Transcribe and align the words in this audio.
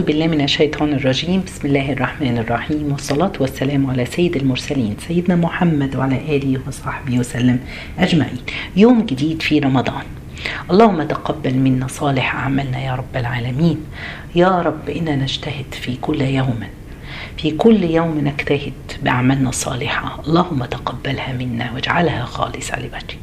أعوذ 0.00 0.12
بالله 0.12 0.26
من 0.26 0.40
الشيطان 0.40 0.92
الرجيم. 0.92 1.42
بسم 1.46 1.68
الله 1.68 1.92
الرحمن 1.92 2.38
الرحيم. 2.38 2.92
والصلاة 2.92 3.32
والسلام 3.40 3.90
على 3.90 4.04
سيد 4.04 4.36
المرسلين 4.36 4.96
سيدنا 5.08 5.36
محمد 5.36 5.96
وعلى 5.96 6.36
آله 6.36 6.60
وصحبه 6.66 7.18
وسلم 7.18 7.58
أجمعين. 7.98 8.42
يوم 8.76 9.00
جديد 9.00 9.42
في 9.42 9.58
رمضان. 9.58 10.04
اللهم 10.70 11.02
تقبل 11.02 11.54
منا 11.54 11.86
صالح 11.86 12.34
أعمالنا 12.34 12.78
يا 12.84 12.94
رب 12.94 13.16
العالمين. 13.16 13.78
يا 14.34 14.62
رب 14.62 14.88
إنا 14.88 15.16
نجتهد 15.16 15.74
في 15.82 15.96
كل 15.96 16.20
يوم. 16.20 16.60
في 17.36 17.50
كل 17.50 17.84
يوم 17.84 18.18
نجتهد 18.18 18.72
بأعمالنا 19.02 19.48
الصالحة. 19.48 20.22
اللهم 20.26 20.64
تقبلها 20.64 21.32
منا 21.32 21.72
واجعلها 21.72 22.24
خالصة 22.24 22.78
لوجهك. 22.78 23.18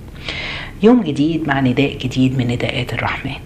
يوم 0.84 1.02
جديد 1.02 1.48
مع 1.48 1.60
نداء 1.60 1.98
جديد 1.98 2.38
من 2.38 2.48
نداءات 2.48 2.94
الرحمن. 2.94 3.40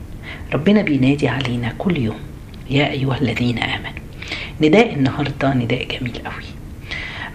ربنا 0.53 0.81
بينادي 0.81 1.27
علينا 1.27 1.73
كل 1.77 1.97
يوم. 1.97 2.30
يا 2.71 2.91
أيها 2.91 3.17
الذين 3.17 3.57
آمنوا. 3.59 4.01
نداء 4.61 4.93
النهاردة 4.93 5.53
نداء 5.53 5.87
جميل 5.87 6.13
قوي. 6.25 6.43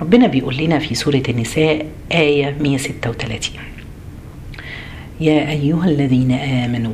ربنا 0.02 0.26
بيقول 0.26 0.56
لنا 0.56 0.78
في 0.78 0.94
سورة 0.94 1.22
النساء 1.28 1.86
آية 2.12 2.56
136 2.60 3.60
يا 5.20 5.50
أيها 5.50 5.84
الذين 5.84 6.32
آمنوا 6.32 6.92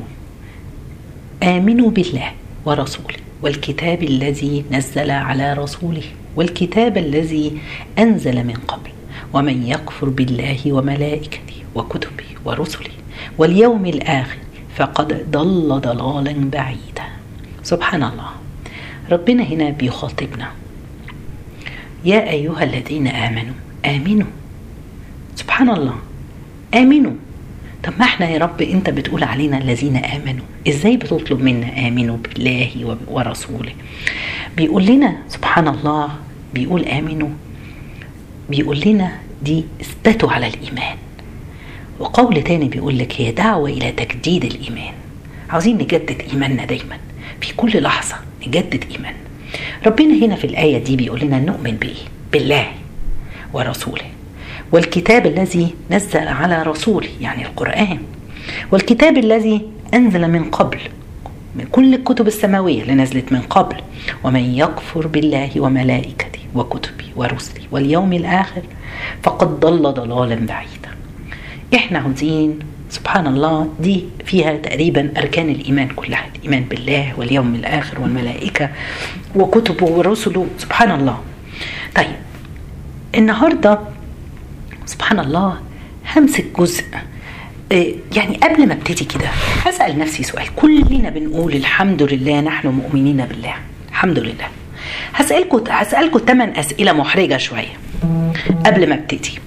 آمنوا 1.43 1.91
بالله 1.91 2.31
ورسوله 2.65 3.15
والكتاب 3.41 4.03
الذي 4.03 4.63
نزل 4.71 5.11
على 5.11 5.53
رسوله 5.53 6.03
والكتاب 6.35 6.97
الذي 6.97 7.57
أنزل 7.99 8.43
من 8.43 8.53
قبل 8.53 8.89
ومن 9.33 9.67
يكفر 9.67 10.09
بالله 10.09 10.59
وملائكته 10.73 11.55
وكتبه 11.75 12.23
ورسله 12.45 12.91
واليوم 13.37 13.85
الآخر 13.85 14.37
فقد 14.75 15.31
ضل 15.31 15.79
ضلالا 15.81 16.49
بعيدا. 16.49 16.92
سبحان 17.63 18.03
الله. 18.03 18.29
ربنا 19.11 19.43
هنا 19.43 19.69
بيخاطبنا. 19.69 20.51
يا 22.05 22.29
أيها 22.29 22.63
الذين 22.63 23.07
آمنوا 23.07 23.53
آمنوا. 23.85 24.27
سبحان 25.35 25.69
الله. 25.69 25.95
آمنوا. 26.75 27.13
طب 27.83 27.93
ما 27.99 28.05
إحنا 28.05 28.29
يا 28.29 28.37
رب 28.39 28.61
أنت 28.61 28.89
بتقول 28.89 29.23
علينا 29.23 29.57
الذين 29.57 29.97
آمنوا. 29.97 30.45
إزاي 30.67 30.97
بتطلب 30.97 31.41
منا 31.41 31.87
آمنوا 31.87 32.17
بالله 32.17 32.97
ورسوله؟ 33.07 33.71
بيقول 34.57 34.85
لنا 34.85 35.17
سبحان 35.27 35.67
الله. 35.67 36.09
بيقول 36.53 36.85
آمنوا. 36.85 37.29
بيقول 38.49 38.79
لنا 38.85 39.11
دي 39.43 39.65
اثبتوا 39.81 40.31
على 40.31 40.47
الإيمان. 40.47 40.97
وقول 41.99 42.43
تاني 42.43 42.67
بيقول 42.67 42.97
لك 42.97 43.21
هي 43.21 43.31
دعوة 43.31 43.69
إلى 43.69 43.91
تجديد 43.91 44.45
الإيمان. 44.45 44.93
عاوزين 45.49 45.75
نجدد 45.75 46.21
إيماننا 46.31 46.65
دايما. 46.65 46.97
في 47.43 47.53
كل 47.55 47.81
لحظة 47.83 48.15
نجدد 48.47 48.83
إيماننا 48.91 49.17
ربنا 49.85 50.25
هنا 50.25 50.35
في 50.35 50.47
الآية 50.47 50.83
دي 50.83 50.95
بيقول 50.95 51.19
لنا 51.19 51.39
نؤمن 51.39 51.71
بإيه؟ 51.71 52.05
بالله 52.31 52.67
ورسوله. 53.53 54.05
والكتاب 54.71 55.25
الذي 55.25 55.73
نزل 55.91 56.27
على 56.27 56.63
رسوله 56.63 57.07
يعني 57.21 57.45
القرآن. 57.45 57.97
والكتاب 58.71 59.17
الذي 59.17 59.61
أنزل 59.93 60.27
من 60.27 60.43
قبل 60.43 60.79
من 61.55 61.65
كل 61.71 61.93
الكتب 61.93 62.27
السماوية 62.27 62.81
اللي 62.81 62.93
نزلت 62.93 63.31
من 63.31 63.41
قبل. 63.41 63.75
ومن 64.23 64.55
يكفر 64.55 65.07
بالله 65.07 65.51
وملائكته 65.57 66.39
وكتبه 66.55 67.05
ورسله 67.15 67.63
واليوم 67.71 68.13
الآخر 68.13 68.61
فقد 69.23 69.59
ضل 69.59 69.93
ضلالا 69.93 70.35
بعيدا. 70.35 70.91
إحنا 71.75 71.99
عاوزين 71.99 72.59
سبحان 72.93 73.27
الله 73.27 73.73
دي 73.79 74.05
فيها 74.25 74.57
تقريبا 74.57 75.11
أركان 75.17 75.49
الإيمان 75.49 75.87
كلها 75.87 76.25
الإيمان 76.35 76.63
بالله 76.63 77.13
واليوم 77.17 77.55
الآخر 77.55 78.01
والملائكة 78.01 78.69
وكتبه 79.35 79.85
ورسله. 79.85 80.47
سبحان 80.57 80.91
الله. 80.91 81.17
طيب 81.95 82.15
النهارده 83.15 83.79
سبحان 84.85 85.19
الله 85.19 85.57
همسك 86.15 86.45
جزء. 86.57 86.83
يعني 88.15 88.37
قبل 88.37 88.67
ما 88.67 88.73
ابتدي 88.73 89.05
كده 89.05 89.27
هسأل 89.65 89.99
نفسي 89.99 90.23
سؤال. 90.23 90.55
كلنا 90.55 91.09
بنقول 91.09 91.53
الحمد 91.55 92.03
لله 92.03 92.41
نحن 92.41 92.67
مؤمنين 92.67 93.25
بالله. 93.25 93.55
الحمد 93.89 94.19
لله. 94.19 94.47
هسالكم 95.13 95.63
هسالكم 95.69 96.19
ثمان 96.27 96.49
أسئلة 96.55 96.93
محرجة 96.93 97.37
شوية 97.37 97.73
قبل 98.65 98.89
ما 98.89 98.95
ابتدي. 98.95 99.39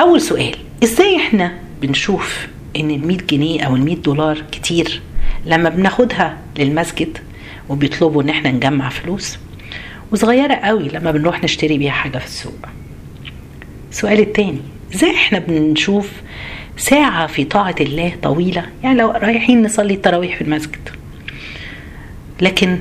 أول 0.00 0.20
سؤال 0.20 0.56
إزاي 0.84 1.16
إحنا 1.16 1.52
بنشوف 1.82 2.46
إن 2.76 2.90
ال 2.90 3.06
100 3.06 3.16
جنيه 3.16 3.62
أو 3.62 3.76
ال 3.76 3.84
100 3.84 3.96
دولار 3.96 4.42
كتير 4.52 5.00
لما 5.46 5.68
بناخدها 5.68 6.38
للمسجد 6.58 7.18
وبيطلبوا 7.68 8.22
إن 8.22 8.28
إحنا 8.28 8.50
نجمع 8.50 8.88
فلوس. 8.88 9.38
وصغيرة 10.12 10.54
قوي 10.54 10.88
لما 10.88 11.10
بنروح 11.10 11.44
نشتري 11.44 11.78
بيها 11.78 11.92
حاجة 11.92 12.18
في 12.18 12.26
السوق. 12.26 12.54
السؤال 13.90 14.20
التاني 14.20 14.60
إزاي 14.94 15.14
إحنا 15.14 15.38
بنشوف 15.38 16.10
ساعة 16.76 17.26
في 17.26 17.44
طاعة 17.44 17.74
الله 17.80 18.12
طويلة؟ 18.22 18.66
يعني 18.82 18.98
لو 18.98 19.10
رايحين 19.10 19.62
نصلي 19.62 19.94
التراويح 19.94 20.36
في 20.36 20.42
المسجد. 20.44 20.88
لكن 22.40 22.78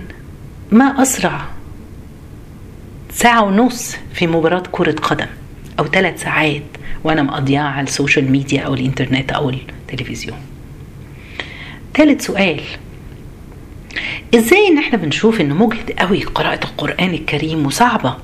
ما 0.72 1.02
أسرع 1.02 1.42
ساعة 3.12 3.44
ونص 3.44 3.96
في 4.14 4.28
مباراة 4.28 4.64
كرة 4.72 4.92
قدم؟ 4.92 5.28
أو 5.79 5.85
ثلاث 5.85 6.22
ساعات 6.23 6.63
وأنا 7.03 7.23
مقضياها 7.23 7.63
على 7.63 7.88
ال 7.88 7.94
social 7.94 8.31
media 8.31 8.62
أو 8.62 8.73
الإنترنت 8.73 9.31
أو 9.31 9.50
التلفزيون. 9.50 10.38
ثالث 11.95 12.25
سؤال. 12.25 12.62
إزاي 14.35 14.68
إن 14.68 14.78
إحنا 14.78 14.97
بنشوف 14.97 15.41
إن 15.41 15.50
مجهد 15.50 15.91
قوي 15.91 16.23
قراءة 16.23 16.63
القرآن 16.63 17.13
الكريم 17.13 17.66
وصعبة؟ 17.66 18.16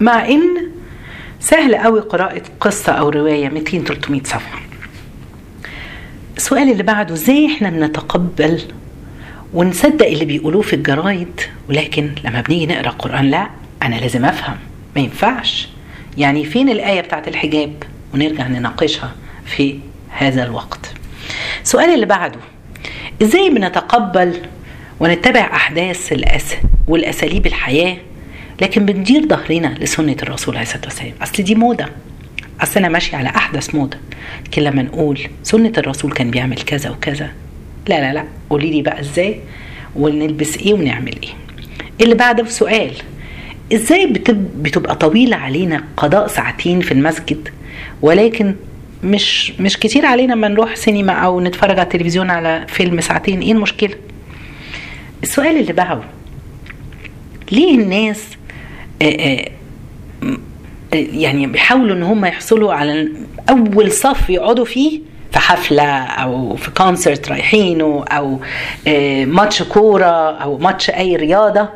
مع 0.00 0.28
إن 0.28 0.68
سهل 1.40 1.74
قوي 1.76 2.00
قراءة 2.00 2.42
قصة 2.60 2.92
أو 2.92 3.08
رواية 3.08 3.48
200 3.48 3.78
300 3.84 4.22
صفحة. 4.22 4.60
السؤال 6.36 6.72
اللي 6.72 6.82
بعده 6.82 7.14
إزاي 7.14 7.46
إحنا 7.46 7.70
بنتقبل 7.70 8.62
ونصدق 9.54 10.06
اللي 10.06 10.24
بيقولوه 10.24 10.62
في 10.62 10.76
الجرايد 10.76 11.40
ولكن 11.68 12.10
لما 12.24 12.40
بنيجي 12.40 12.66
نقرأ 12.66 12.88
القرآن 12.88 13.30
لا 13.30 13.48
أنا 13.82 13.94
لازم 13.94 14.24
أفهم. 14.24 14.56
ما 14.96 15.02
ينفعش. 15.02 15.68
يعني 16.18 16.44
فين 16.44 16.68
الآية 16.68 17.00
بتاعت 17.00 17.28
الحجاب؟ 17.28 17.72
ونرجع 18.14 18.46
نناقشها 18.46 19.12
في 19.46 19.78
هذا 20.10 20.44
الوقت. 20.44 20.92
السؤال 21.62 21.94
اللي 21.94 22.06
بعده 22.06 22.38
إزاي 23.22 23.50
بنتقبل 23.50 24.40
ونتبع 25.00 25.40
أحداث 25.40 26.12
الأس 26.12 26.54
والأساليب 26.88 27.46
الحياة 27.46 27.96
لكن 28.62 28.86
بندير 28.86 29.26
ظهرنا 29.28 29.74
لسنة 29.80 30.16
الرسول 30.22 30.54
عليه 30.56 30.66
الصلاة 30.66 30.84
والسلام؟ 30.84 31.12
أصل 31.22 31.42
دي 31.42 31.54
موضة. 31.54 31.86
أصل 32.60 32.80
أنا 32.80 32.88
ماشي 32.88 33.16
على 33.16 33.28
أحدث 33.28 33.74
موضة. 33.74 33.96
لكن 34.46 34.62
لما 34.62 34.82
نقول 34.82 35.20
سنة 35.42 35.72
الرسول 35.78 36.12
كان 36.12 36.30
بيعمل 36.30 36.56
كذا 36.56 36.90
وكذا 36.90 37.30
لا 37.88 38.00
لا 38.00 38.12
لا. 38.12 38.24
قولي 38.50 38.70
لي 38.70 38.82
بقى 38.82 39.00
إزاي 39.00 39.40
ونلبس 39.96 40.56
إيه 40.56 40.74
ونعمل 40.74 41.14
إيه؟ 41.22 41.30
اللي 42.00 42.14
بعده 42.14 42.44
سؤال 42.44 42.90
إزاي 43.72 44.06
بتبقى 44.56 44.94
طويلة 44.96 45.36
علينا 45.36 45.84
قضاء 45.96 46.26
ساعتين 46.26 46.80
في 46.80 46.92
المسجد 46.92 47.48
ولكن 48.02 48.54
مش 49.04 49.52
مش 49.60 49.76
كتير 49.78 50.06
علينا 50.06 50.34
ما 50.34 50.48
نروح 50.48 50.74
سينما 50.76 51.12
أو 51.12 51.40
نتفرج 51.40 51.70
على 51.70 51.82
التلفزيون 51.82 52.30
على 52.30 52.64
فيلم 52.68 53.00
ساعتين 53.00 53.40
إيه 53.40 53.52
المشكلة؟ 53.52 53.94
السؤال 55.22 55.56
اللي 55.60 55.72
بعده 55.72 56.00
ليه 57.52 57.74
الناس 57.74 58.24
آآ 59.02 59.06
آآ 59.06 59.44
يعني 60.92 61.46
بيحاولوا 61.46 61.96
إن 61.96 62.02
هم 62.02 62.24
يحصلوا 62.24 62.72
على 62.74 63.08
أول 63.50 63.92
صف 63.92 64.30
يقعدوا 64.30 64.64
فيه 64.64 65.00
في 65.32 65.38
حفلة 65.38 65.82
أو 65.98 66.56
في 66.56 66.70
كونسرت 66.70 67.28
رايحينه 67.28 68.04
أو 68.08 68.40
ماتش 69.26 69.62
كورة 69.62 70.30
أو 70.42 70.58
ماتش 70.58 70.90
أي 70.90 71.16
رياضة؟ 71.16 71.68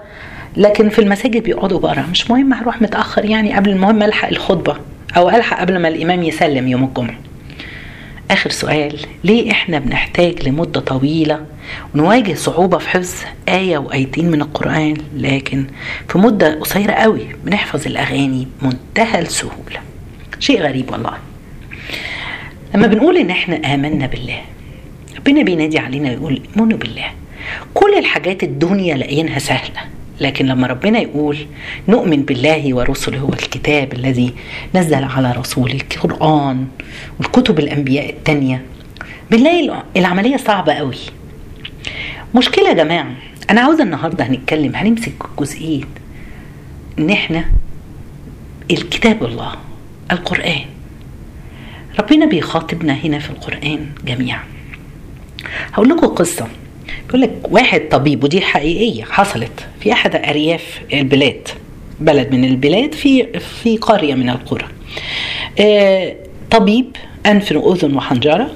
لكن 0.56 0.88
في 0.88 0.98
المساجد 0.98 1.42
بيقعدوا 1.42 1.78
بره. 1.80 2.06
مش 2.10 2.30
مهم 2.30 2.52
هروح 2.54 2.82
متأخر 2.82 3.24
يعني 3.24 3.54
قبل 3.54 3.70
المهم 3.70 4.02
ألحق 4.02 4.28
الخطبة 4.28 4.76
أو 5.16 5.30
ألحق 5.30 5.60
قبل 5.60 5.78
ما 5.78 5.88
الإمام 5.88 6.22
يسلم 6.22 6.68
يوم 6.68 6.84
الجمعة. 6.84 7.14
آخر 8.30 8.50
سؤال 8.50 8.96
ليه 9.24 9.50
إحنا 9.50 9.78
بنحتاج 9.78 10.48
لمدة 10.48 10.80
طويلة 10.80 11.40
ونواجه 11.94 12.34
صعوبة 12.34 12.78
في 12.78 12.88
حفظ 12.88 13.14
آية 13.48 13.78
وآيتين 13.78 14.30
من 14.30 14.40
القرآن؟ 14.42 14.94
لكن 15.16 15.64
في 16.08 16.18
مدة 16.18 16.54
قصيرة 16.60 16.92
قوي 16.92 17.26
بنحفظ 17.44 17.86
الأغاني 17.86 18.48
بمنتهى 18.62 19.18
السهولة. 19.18 19.80
شيء 20.38 20.62
غريب 20.62 20.90
والله. 20.90 21.12
لما 22.74 22.86
بنقول 22.86 23.16
إن 23.16 23.30
إحنا 23.30 23.74
آمنا 23.74 24.06
بالله 24.06 24.40
ربنا 25.18 25.42
بينادي 25.42 25.78
علينا 25.78 26.12
يقول 26.12 26.42
آمنوا 26.56 26.78
بالله. 26.78 27.06
كل 27.74 27.98
الحاجات 27.98 28.42
الدنيا 28.42 28.96
لاقيينها 28.96 29.38
سهلة. 29.38 29.80
لكن 30.22 30.46
لما 30.46 30.66
ربنا 30.66 30.98
يقول 30.98 31.36
نؤمن 31.88 32.22
بالله 32.22 32.74
ورسله 32.74 33.24
والكتاب 33.24 33.92
الذي 33.92 34.32
نزل 34.74 35.04
على 35.04 35.32
رسوله 35.32 35.78
القرآن 35.94 36.66
والكتب 37.18 37.58
الأنبياء 37.58 38.10
التانية 38.10 38.62
بنلاقي 39.30 39.82
العملية 39.96 40.36
صعبة 40.36 40.72
قوي. 40.72 40.96
مشكلة 42.34 42.68
يا 42.68 42.74
جماعة 42.74 43.10
أنا 43.50 43.60
عاوزه 43.60 43.82
النهارده 43.84 44.24
هنتكلم 44.24 44.76
هنمسك 44.76 45.12
جزئية 45.38 45.84
إن 46.98 47.10
إحنا 47.10 47.44
الكتاب 48.70 49.24
الله 49.24 49.52
القرآن. 50.12 50.64
ربنا 52.00 52.26
بيخاطبنا 52.26 52.92
هنا 52.92 53.18
في 53.18 53.30
القرآن 53.30 53.86
جميعا. 54.04 54.42
هقول 55.72 55.88
لكم 55.88 56.06
قصة. 56.06 56.48
بيقول 57.06 57.20
لك 57.20 57.30
واحد 57.50 57.88
طبيب 57.90 58.24
ودي 58.24 58.40
حقيقية 58.40 59.04
حصلت 59.04 59.66
في 59.80 59.92
أحد 59.92 60.16
أرياف 60.16 60.80
البلاد 60.92 61.48
بلد 62.00 62.32
من 62.32 62.44
البلاد 62.44 62.94
في 62.94 63.26
في 63.38 63.76
قرية 63.76 64.14
من 64.14 64.30
القرى. 64.30 64.66
آه، 65.60 66.16
طبيب 66.50 66.96
أنف 67.26 67.52
وأذن 67.52 67.96
وحنجرة. 67.96 68.50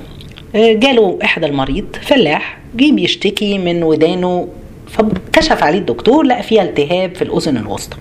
آه، 0.55 0.73
جاله 0.73 1.19
احد 1.25 1.45
المريض 1.45 1.87
فلاح 2.03 2.59
جه 2.77 2.93
بيشتكي 2.93 3.59
من 3.59 3.83
ودانه 3.83 4.49
فكشف 4.89 5.63
عليه 5.63 5.79
الدكتور 5.79 6.25
لقى 6.25 6.43
فيها 6.43 6.63
التهاب 6.63 7.15
في 7.15 7.23
الأذن 7.23 7.57
الوسطى. 7.57 7.97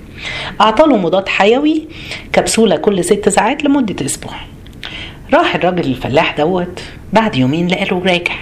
اعطاله 0.61 0.97
مضاد 0.97 1.29
حيوي 1.29 1.81
كبسولة 2.33 2.75
كل 2.75 3.03
ست 3.03 3.29
ساعات 3.29 3.63
لمدة 3.63 4.05
أسبوع. 4.05 4.33
راح 5.33 5.55
الراجل 5.55 5.85
الفلاح 5.85 6.37
دوت 6.37 6.81
بعد 7.13 7.35
يومين 7.35 7.67
لقى 7.67 7.85
له 7.85 7.99
راجع. 8.05 8.35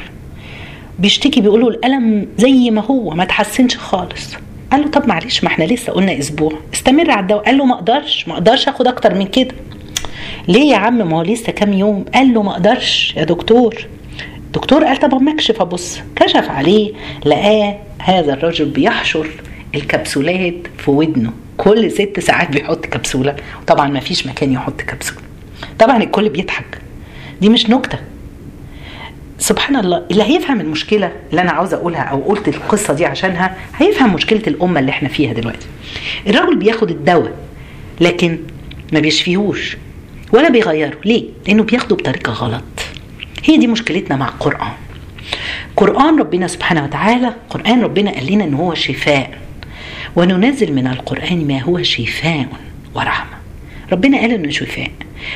بيشتكي 0.99 1.41
بيقول 1.41 1.61
له 1.61 1.67
الألم 1.67 2.27
زي 2.37 2.71
ما 2.71 2.81
هو 2.81 3.09
ما 3.09 3.25
تحسنش 3.25 3.77
خالص. 3.77 4.35
قال 4.71 4.81
له 4.81 4.87
طب 4.87 5.07
معلش 5.07 5.43
ما 5.43 5.49
إحنا 5.49 5.63
لسه 5.63 5.93
قلنا 5.93 6.19
أسبوع. 6.19 6.53
استمر 6.73 7.11
على 7.11 7.19
الدواء. 7.19 7.43
قال 7.45 7.57
له 7.57 7.65
ما 7.65 7.73
أقدرش 7.75 8.27
ما 8.27 8.33
أقدرش 8.33 8.67
آخد 8.67 8.87
أكتر 8.87 9.15
من 9.15 9.25
كده. 9.25 9.55
ليه 10.47 10.71
يا 10.71 10.77
عم؟ 10.77 11.09
ما 11.09 11.17
هو 11.17 11.21
لسه 11.21 11.51
كام 11.51 11.73
يوم. 11.73 12.05
قال 12.13 12.33
له 12.33 12.43
ما 12.43 12.51
أقدرش 12.51 13.13
يا 13.17 13.23
دكتور. 13.23 13.75
الدكتور 14.37 14.83
قال 14.83 14.97
طب 14.97 15.15
أما 15.15 15.31
أكشف 15.33 15.61
أبص. 15.61 15.99
كشف 16.15 16.49
عليه 16.49 16.91
لقاه 17.25 17.77
هذا 17.99 18.33
الرجل 18.33 18.65
بيحشر 18.65 19.27
الكبسولات 19.75 20.55
في 20.77 20.91
ودنه. 20.91 21.31
كل 21.57 21.91
ست 21.91 22.19
ساعات 22.19 22.49
بيحط 22.51 22.85
كبسولة. 22.85 23.35
وطبعا 23.61 23.87
ما 23.89 23.99
فيش 23.99 24.27
مكان 24.27 24.53
يحط 24.53 24.81
كبسولة. 24.81 25.21
طبعا 25.79 26.03
الكل 26.03 26.29
بيضحك. 26.29 26.77
دي 27.41 27.49
مش 27.49 27.69
نكتة. 27.69 27.99
سبحان 29.43 29.75
الله 29.75 30.05
اللي 30.11 30.23
هيفهم 30.23 30.61
المشكلة 30.61 31.11
اللي 31.29 31.41
أنا 31.41 31.51
عاوزه 31.51 31.77
أقولها 31.77 32.01
أو 32.01 32.21
قلت 32.21 32.47
القصة 32.47 32.93
دي 32.93 33.05
عشانها 33.05 33.55
هيفهم 33.77 34.13
مشكلة 34.13 34.41
الأمة 34.47 34.79
اللي 34.79 34.91
إحنا 34.91 35.09
فيها 35.09 35.33
دلوقتي. 35.33 35.67
الراجل 36.27 36.55
بياخد 36.55 36.89
الدواء 36.91 37.33
لكن 38.01 38.39
ما 38.93 38.99
بيشفيهوش 38.99 39.77
ولا 40.33 40.49
بيغيره. 40.49 40.97
ليه؟ 41.05 41.25
لأنه 41.47 41.63
بياخده 41.63 41.95
بطريقة 41.95 42.33
غلط. 42.33 42.63
هي 43.43 43.57
دي 43.57 43.67
مشكلتنا 43.67 44.15
مع 44.15 44.27
القرآن. 44.27 44.71
قرآن 45.75 46.19
ربنا 46.19 46.47
سبحانه 46.47 46.83
وتعالى 46.83 47.33
قرآن 47.49 47.81
ربنا 47.81 48.11
قال 48.11 48.31
لنا 48.31 48.43
إن 48.43 48.53
هو 48.53 48.73
شفاء. 48.73 49.37
وننزل 50.15 50.73
من 50.73 50.87
القرآن 50.87 51.47
ما 51.47 51.61
هو 51.61 51.83
شفاء 51.83 52.47
ورحمة. 52.95 53.37
ربنا 53.91 54.17
قال 54.17 54.31
إنه 54.31 54.49
شفاء. 54.49 54.91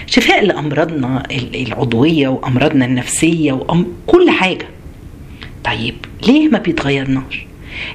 شفاء 0.08 0.46
لأمراضنا 0.46 1.24
العضوية 1.56 2.28
وأمراضنا 2.28 2.86
النفسية 2.86 3.52
وكل 3.52 4.30
حاجة. 4.30 4.68
طيب 5.64 5.96
ليه 6.28 6.50
ما 6.50 6.60
بيتغيرناش؟ 6.60 7.46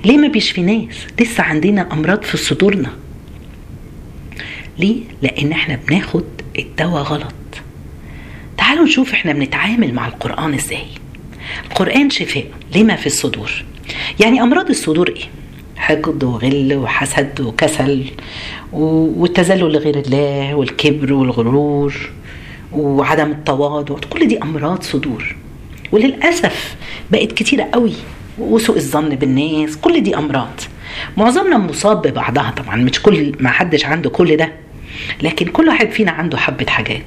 ليه 0.05 0.17
ما 0.19 0.29
بيشفيناش 0.29 0.95
لسه 1.21 1.43
عندنا 1.43 1.93
أمراض 1.93 2.23
في 2.23 2.37
صدورنا؟ 2.37 2.91
ليه؟ 4.79 4.97
لأن 5.23 5.53
إحنا 5.53 5.79
بناخد 5.89 6.25
الدواء 6.59 7.03
غلط. 7.03 7.35
تعالوا 8.59 8.85
نشوف 8.85 9.13
إحنا 9.13 9.33
بنتعامل 9.33 9.95
مع 9.95 10.07
القرآن 10.07 10.55
إزاي. 10.55 10.87
القرآن 11.71 12.11
شفاء 12.11 12.47
لما 12.77 12.97
في 12.97 13.07
الصدور؟ 13.07 13.65
يعني 14.21 14.43
أمراض 14.43 14.69
الصدور 14.69 15.09
إيه؟ 15.09 15.25
حقد 15.83 16.25
وغل 16.25 16.75
وحسد 16.75 17.41
وكسل 17.41 18.05
والتذلل 18.73 19.73
لغير 19.73 19.99
الله 19.99 20.55
والكبر 20.55 21.13
والغرور 21.13 22.11
وعدم 22.73 23.31
التواضع. 23.31 23.97
كل 24.11 24.29
دي 24.29 24.43
أمراض 24.43 24.83
صدور. 24.83 25.37
وللأسف 25.93 26.77
بقت 27.11 27.33
كتيرة 27.33 27.69
قوي. 27.73 27.93
وسوء 28.39 28.77
الظن 28.77 29.09
بالناس. 29.09 29.77
كل 29.77 30.03
دي 30.03 30.17
أمراض. 30.17 30.61
معظمنا 31.17 31.59
مصاب 31.59 32.03
ببعضها 32.03 32.51
طبعا. 32.51 32.77
مش 32.77 33.03
كل 33.03 33.33
ما 33.41 33.51
حدش 33.51 33.85
عنده 33.85 34.11
كل 34.11 34.37
ده. 34.37 34.53
لكن 35.23 35.47
كل 35.47 35.69
واحد 35.69 35.91
فينا 35.91 36.11
عنده 36.11 36.39
حبة 36.39 36.67
حاجات. 36.67 37.07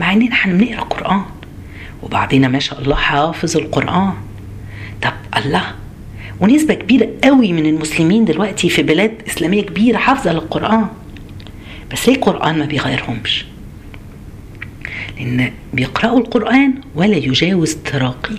مع 0.00 0.12
إننا 0.12 0.32
إحنا 0.32 0.52
بنقرا 0.52 0.80
قرآن. 0.80 1.22
وبعضنا 2.02 2.48
ما 2.48 2.58
شاء 2.58 2.80
الله 2.80 2.96
حافظ 2.96 3.56
القرآن. 3.56 4.12
طب 5.02 5.12
الله 5.36 5.64
ونسبة 6.44 6.74
كبيرة 6.74 7.08
قوي 7.24 7.52
من 7.52 7.66
المسلمين 7.66 8.24
دلوقتي 8.24 8.68
في 8.68 8.82
بلاد 8.82 9.22
إسلامية 9.28 9.62
كبيرة 9.62 9.98
حافظة 9.98 10.32
للقرآن. 10.32 10.86
بس 11.92 12.08
ليه 12.08 12.16
القرآن 12.16 12.58
ما 12.58 12.64
بيغيرهمش؟ 12.64 13.44
لأن 15.18 15.52
بيقرأوا 15.72 16.18
القرآن 16.18 16.74
ولا 16.94 17.16
يجاوز 17.16 17.74
تراقي. 17.74 18.36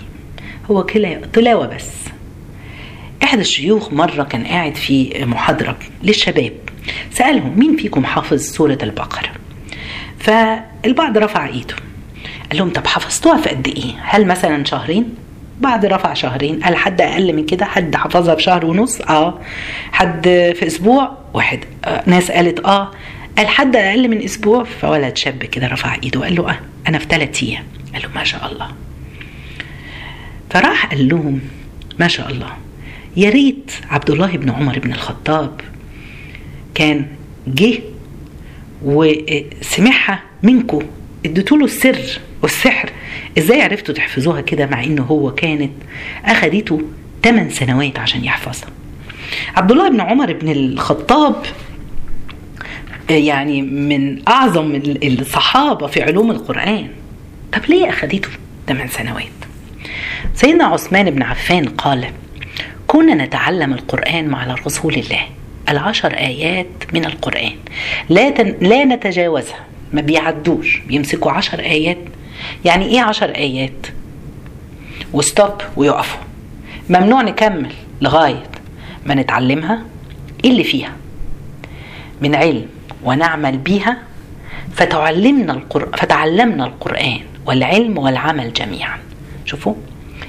هو 0.70 0.84
كلا 0.86 1.20
تلاوة 1.32 1.66
بس. 1.66 1.90
أحد 3.22 3.38
الشيوخ 3.38 3.92
مرة 3.92 4.22
كان 4.22 4.44
قاعد 4.44 4.74
في 4.74 5.24
محاضرة 5.24 5.78
للشباب 6.02 6.52
سألهم 7.12 7.58
مين 7.58 7.76
فيكم 7.76 8.04
حافظ 8.04 8.40
سورة 8.40 8.78
البقرة؟ 8.82 9.30
فالبعض 10.18 11.18
رفع 11.18 11.46
إيده 11.46 11.74
قال 12.50 12.58
لهم 12.58 12.70
طب 12.70 12.86
حفظتوها 12.86 13.40
في 13.40 13.48
قد 13.48 13.68
إيه؟ 13.68 13.94
هل 14.02 14.26
مثلا 14.26 14.64
شهرين؟ 14.64 15.25
بعد 15.60 15.86
رفع 15.86 16.14
شهرين. 16.14 16.60
قال 16.60 16.76
حد 16.76 17.00
أقل 17.00 17.32
من 17.32 17.46
كده؟ 17.46 17.64
حد 17.64 17.96
حفظها 17.96 18.34
في 18.34 18.42
شهر 18.42 18.66
ونص؟ 18.66 19.00
آه. 19.00 19.38
حد 19.92 20.22
في 20.58 20.66
أسبوع؟ 20.66 21.18
واحد. 21.34 21.60
آه. 21.84 22.02
ناس 22.06 22.30
قالت 22.30 22.60
آه. 22.60 22.90
قال 23.38 23.48
حد 23.48 23.76
أقل 23.76 24.08
من 24.08 24.22
أسبوع؟ 24.22 24.64
فولد 24.64 25.16
شاب 25.16 25.44
كده 25.44 25.66
رفع 25.66 25.94
إيده. 26.02 26.20
وقال 26.20 26.34
له 26.34 26.50
آه 26.50 26.58
أنا 26.88 26.98
في 26.98 27.06
ثلاث 27.10 27.42
أيام. 27.42 27.64
قال 27.92 28.02
له 28.02 28.08
ما 28.14 28.24
شاء 28.24 28.52
الله. 28.52 28.68
فراح 30.50 30.86
قال 30.86 31.08
لهم 31.08 31.40
ما 31.98 32.08
شاء 32.08 32.30
الله. 32.30 32.52
يا 33.16 33.30
ريت 33.30 33.72
عبد 33.90 34.10
الله 34.10 34.36
بن 34.36 34.50
عمر 34.50 34.78
بن 34.78 34.92
الخطاب 34.92 35.60
كان 36.74 37.06
جه 37.46 37.78
وسمعها 38.84 40.22
منكم 40.42 40.82
اديتوا 41.26 41.58
له 41.58 41.64
السر. 41.64 42.20
والسحر. 42.46 42.90
إزاي 43.38 43.62
عرفتوا 43.62 43.94
تحفظوها 43.94 44.40
كده 44.40 44.66
مع 44.66 44.84
إنه 44.84 45.02
هو 45.02 45.34
كانت 45.34 45.72
أخدته 46.24 46.82
8 47.24 47.50
سنوات 47.50 47.98
عشان 47.98 48.24
يحفظها؟ 48.24 48.68
عبد 49.56 49.72
الله 49.72 49.88
بن 49.88 50.00
عمر 50.00 50.32
بن 50.32 50.52
الخطاب 50.52 51.46
يعني 53.10 53.62
من 53.62 54.28
أعظم 54.28 54.82
الصحابة 55.02 55.86
في 55.86 56.02
علوم 56.02 56.30
القرآن. 56.30 56.88
طب 57.52 57.60
ليه 57.68 57.88
أخدته 57.88 58.28
8 58.68 58.90
سنوات؟ 58.90 59.26
سيدنا 60.34 60.64
عثمان 60.64 61.10
بن 61.10 61.22
عفان 61.22 61.68
قال 61.68 62.06
كنا 62.86 63.24
نتعلم 63.24 63.72
القرآن 63.72 64.28
مع 64.28 64.54
رسول 64.66 64.94
الله 64.94 65.22
العشر 65.68 66.12
آيات 66.14 66.66
من 66.92 67.04
القرآن. 67.04 67.56
لا 68.08 68.30
تن... 68.30 68.56
لا 68.60 68.84
نتجاوزها 68.84 69.64
ما 69.92 70.00
بيعدوش 70.00 70.78
بيمسكوا 70.78 71.32
عشر 71.32 71.60
آيات 71.60 71.98
يعني 72.66 72.84
إيه 72.86 73.00
عشر 73.00 73.34
آيات؟ 73.34 73.86
وستوب 75.12 75.54
ويقفوا. 75.76 76.20
ممنوع 76.90 77.22
نكمل 77.22 77.72
لغاية 78.00 78.42
ما 79.06 79.14
نتعلمها 79.14 79.82
إيه 80.44 80.50
اللي 80.50 80.64
فيها. 80.64 80.92
من 82.20 82.34
علم 82.34 82.66
ونعمل 83.04 83.58
بيها 83.58 83.98
فتعلمنا 84.74 85.52
القرآن 85.52 85.90
فتعلمنا 85.92 86.66
القرآن 86.66 87.20
والعلم 87.46 87.98
والعمل 87.98 88.52
جميعا. 88.52 88.98
شوفوا 89.44 89.74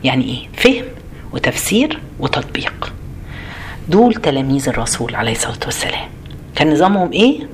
يعني 0.03 0.23
إيه؟ 0.23 0.47
فهم 0.57 0.85
وتفسير 1.31 1.99
وتطبيق. 2.19 2.93
دول 3.89 4.13
تلاميذ 4.13 4.69
الرسول 4.69 5.15
عليه 5.15 5.31
الصلاة 5.31 5.59
والسلام. 5.65 6.09
كان 6.55 6.73
نظامهم 6.73 7.11
إيه؟ 7.11 7.47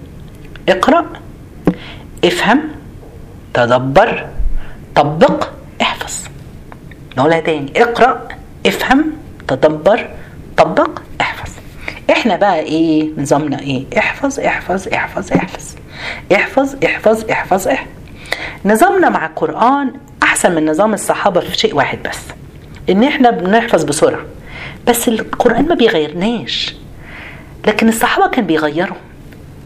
اقرأ 0.69 1.05
افهم 2.25 2.61
تدبر 3.53 4.27
طبق 4.95 5.47
احفظ. 5.81 6.27
نقولها 7.17 7.39
تاني 7.39 7.83
اقرأ 7.83 8.27
افهم 8.65 9.11
تدبر 9.47 10.09
طبق 10.57 11.01
احفظ. 11.21 11.51
إحنا 12.11 12.35
بقى 12.35 12.59
إيه 12.59 13.09
نظامنا 13.17 13.59
إيه؟ 13.59 13.85
احفظ 13.97 14.39
احفظ 14.39 14.87
احفظ 14.87 15.31
احفظ. 15.33 15.75
احفظ 16.35 16.75
احفظ 16.85 17.31
احفظ 17.31 17.67
احفظ. 17.67 17.87
نظامنا 18.65 19.09
مع 19.09 19.25
القرآن 19.25 19.93
أحسن 20.23 20.55
من 20.55 20.65
نظام 20.65 20.93
الصحابة 20.93 21.39
في 21.39 21.57
شيء 21.57 21.75
واحد 21.75 21.99
بس 22.09 22.17
إن 22.89 23.03
إحنا 23.03 23.31
بنحفظ 23.31 23.83
بسرعة. 23.83 24.21
بس 24.87 25.07
القرآن 25.07 25.67
ما 25.67 25.75
بيغيرناش. 25.75 26.75
لكن 27.67 27.89
الصحابة 27.89 28.27
كان 28.27 28.45
بيغيروا. 28.45 28.97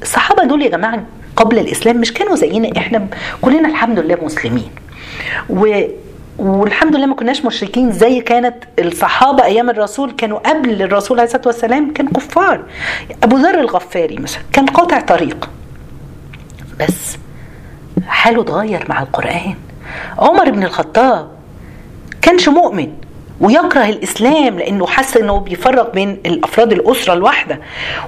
الصحابة 0.01 0.43
دول 0.43 0.61
يا 0.61 0.69
جماعة 0.69 1.03
قبل 1.35 1.59
الإسلام 1.59 1.97
مش 2.01 2.13
كانوا 2.13 2.35
زينا 2.35 2.77
إحنا 2.77 3.07
كلنا 3.41 3.69
الحمد 3.69 3.99
لله 3.99 4.17
مسلمين. 4.21 4.69
والحمد 6.39 6.95
لله 6.95 7.05
ما 7.05 7.15
كناش 7.15 7.45
مشركين 7.45 7.91
زي 7.91 8.21
كانت 8.21 8.55
الصحابة 8.79 9.43
أيام 9.43 9.69
الرسول 9.69 10.11
كانوا 10.11 10.39
قبل 10.39 10.81
الرسول 10.81 11.19
عليه 11.19 11.27
الصلاة 11.27 11.47
والسلام 11.47 11.93
كانوا 11.93 12.11
كفار. 12.11 12.63
أبو 13.23 13.37
ذر 13.37 13.59
الغفاري 13.59 14.15
مثلا 14.15 14.41
كان 14.53 14.65
قاطع 14.65 14.99
طريق. 14.99 15.49
بس 16.79 17.17
حاله 18.07 18.41
اتغير 18.41 18.85
مع 18.89 19.01
القرآن. 19.01 19.55
عمر 20.17 20.51
بن 20.51 20.63
الخطاب 20.63 21.27
كانش 22.21 22.49
مؤمن. 22.49 22.93
ويكره 23.41 23.89
الإسلام 23.89 24.59
لأنه 24.59 24.87
حس 24.87 25.17
إنه 25.17 25.37
بيفرق 25.39 25.93
بين 25.93 26.21
الأفراد 26.25 26.71
الأسرة 26.71 27.13
الواحدة. 27.13 27.59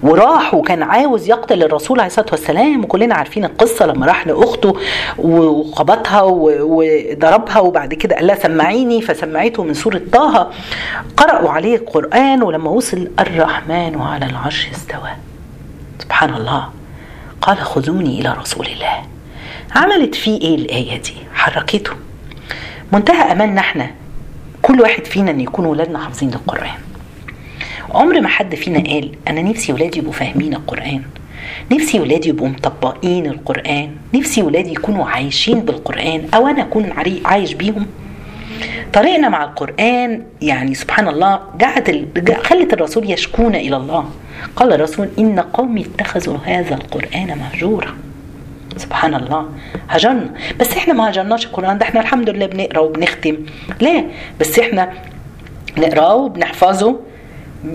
وراح 0.04 0.54
وكان 0.54 0.84
عاوز 0.84 1.30
يقتل 1.30 1.64
الرسول 1.64 2.00
عليه 2.00 2.08
الصلاة 2.08 2.28
والسلام. 2.32 2.84
وكلنا 2.84 3.16
عارفين 3.16 3.46
القصة 3.46 3.86
لما 3.86 4.06
راح 4.06 4.28
لأخته 4.28 4.76
وخبطها 5.18 6.22
وضربها 6.22 7.60
وبعد 7.60 7.94
كده 7.94 8.16
قال 8.16 8.28
لها 8.28 8.36
سمعيني. 8.36 9.02
فسمعته 9.02 9.64
من 9.64 9.74
سورة 9.74 10.02
طه. 10.12 10.52
قرأوا 11.18 11.50
عليه 11.50 11.76
القرآن 11.76 12.44
ولما 12.44 12.70
وصل 12.70 13.08
الرحمن 13.20 14.02
على 14.02 14.26
العرش 14.26 14.68
استوى. 14.72 15.10
سبحان 16.00 16.34
الله. 16.34 16.70
قال 17.42 17.58
خذوني 17.58 18.22
إلى 18.22 18.36
رسول 18.42 18.66
الله. 18.66 19.04
عملت 19.76 20.16
فيه 20.16 20.42
إيه 20.42 20.56
الآية 20.56 21.02
دي؟ 21.02 21.14
حركته. 21.34 21.92
منتهى 22.94 23.32
أملنا 23.32 23.62
إحنا 23.62 23.92
كل 24.70 24.82
واحد 24.82 25.06
فينا 25.06 25.32
إن 25.32 25.42
يكون 25.42 25.66
ولادنا 25.66 26.00
حافظين 26.00 26.34
القران 26.34 26.78
عمر 27.92 28.22
ما 28.22 28.28
حد 28.28 28.56
فينا 28.56 28.80
قال 28.80 29.12
أنا 29.28 29.42
نفسي 29.42 29.74
ولادي 29.74 30.00
يبقوا 30.00 30.14
فاهمين 30.14 30.54
القرآن. 30.54 31.02
نفسي 31.72 32.00
ولادي 32.00 32.30
يبقوا 32.30 32.48
مطبقين 32.48 33.26
القرآن. 33.26 33.90
نفسي 34.14 34.42
ولادي 34.42 34.72
يكونوا 34.72 35.06
عايشين 35.06 35.60
بالقرآن 35.60 36.30
أو 36.34 36.48
أنا 36.48 36.62
أكون 36.62 36.94
عايش 37.26 37.54
بيهم. 37.54 37.88
طريقنا 38.94 39.30
مع 39.30 39.44
القرآن 39.44 40.24
يعني 40.42 40.76
سبحان 40.76 41.08
الله 41.08 41.40
جعت 41.58 41.90
خلت 42.46 42.74
الرسول 42.74 43.12
يشكون 43.12 43.56
إلى 43.56 43.78
الله. 43.78 44.10
قال 44.56 44.74
الرسول 44.74 45.10
إن 45.20 45.40
قومي 45.40 45.82
اتخذوا 45.82 46.38
هذا 46.44 46.76
القرآن 46.76 47.38
مهجورا. 47.38 47.96
سبحان 48.80 49.16
الله. 49.16 49.46
هجرنا. 49.90 50.34
بس 50.60 50.78
إحنا 50.78 50.94
ما 50.94 51.10
هجرناش 51.10 51.46
القرآن 51.46 51.78
ده. 51.78 51.86
إحنا 51.86 52.02
الحمد 52.02 52.30
لله 52.30 52.46
بنقرأ 52.46 52.80
وبنختم. 52.80 53.38
لا 53.82 54.04
بس 54.40 54.60
إحنا 54.60 54.90
نقرأه 55.78 56.16
وبنحفظه 56.16 57.00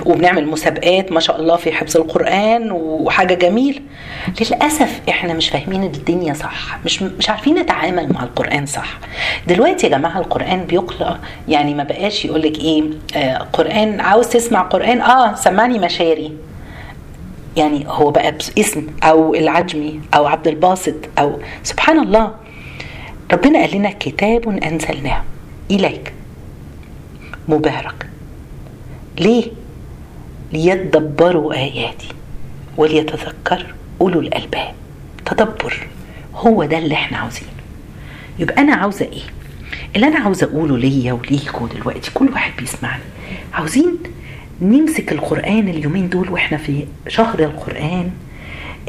وبنعمل 0.06 0.46
مسابقات 0.46 1.12
ما 1.12 1.20
شاء 1.20 1.40
الله 1.40 1.56
في 1.56 1.72
حفظ 1.72 1.96
القرآن 1.96 2.70
وحاجة 2.72 3.34
جميل 3.34 3.82
للأسف 4.40 5.00
إحنا 5.08 5.34
مش 5.34 5.48
فاهمين 5.50 5.82
الدنيا 5.82 6.34
صح. 6.34 6.78
مش 6.84 7.02
مش 7.02 7.30
عارفين 7.30 7.58
نتعامل 7.58 8.12
مع 8.12 8.22
القرآن 8.22 8.66
صح. 8.66 8.98
دلوقتي 9.46 9.86
يا 9.86 9.92
جماعة 9.98 10.18
القرآن 10.18 10.64
بيقرأ 10.64 11.18
يعني 11.48 11.74
ما 11.74 11.84
بقاش 11.84 12.24
يقول 12.24 12.42
لك 12.42 12.58
إيه 12.58 12.82
آه 13.16 13.38
قرآن 13.52 14.00
عاوز 14.00 14.28
تسمع 14.28 14.60
قرآن؟ 14.62 15.00
آه 15.00 15.34
سمعني 15.34 15.78
مشاري. 15.78 16.32
يعني 17.56 17.84
هو 17.88 18.10
بقى 18.10 18.34
اسم 18.58 18.86
أو 19.02 19.34
العجمي 19.34 20.00
أو 20.14 20.26
عبد 20.26 20.48
الباسط 20.48 20.94
أو 21.18 21.40
سبحان 21.62 21.98
الله. 21.98 22.34
ربنا 23.32 23.58
قال 23.60 23.76
لنا 23.76 23.90
كتاب 23.90 24.48
أنزلناه. 24.48 25.22
إليك. 25.70 26.12
مبارك. 27.48 28.06
ليه؟ 29.18 29.44
ليتدبروا 30.52 31.54
آياتي 31.54 32.08
وليتذكر 32.76 33.74
أولو 34.00 34.20
الألباب. 34.20 34.74
تدبر. 35.26 35.86
هو 36.34 36.64
ده 36.64 36.78
اللي 36.78 36.94
إحنا 36.94 37.18
عاوزينه. 37.18 37.48
يبقى 38.38 38.62
أنا 38.62 38.74
عاوزة 38.74 39.04
إيه؟ 39.04 39.22
اللي 39.96 40.06
أنا 40.06 40.18
عاوزة 40.18 40.46
أقوله 40.46 40.78
ليا 40.78 41.12
وليكوا 41.12 41.68
دلوقتي 41.68 42.10
كل 42.14 42.28
واحد 42.32 42.52
بيسمعني. 42.58 43.02
عاوزين 43.52 43.98
نمسك 44.62 45.12
القرآن 45.12 45.68
اليومين 45.68 46.08
دول 46.08 46.30
وإحنا 46.30 46.58
في 46.58 46.84
شهر 47.08 47.38
القرآن 47.40 48.10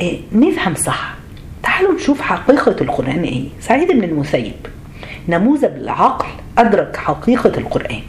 آه 0.02 0.18
نفهم 0.32 0.76
صح. 0.76 1.16
تعالوا 1.64 1.94
نشوف 1.94 2.22
حقيقة 2.22 2.76
القرآن 2.82 3.24
إيه. 3.24 3.44
سعيد 3.62 3.92
بن 3.92 4.04
المسيب 4.04 4.54
نموذج 5.30 5.66
العقل 5.66 6.28
أدرك 6.58 6.96
حقيقة 6.98 7.52
القرآن. 7.58 8.02